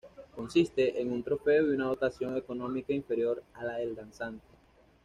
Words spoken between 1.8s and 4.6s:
dotación económica inferior a la del Danzante.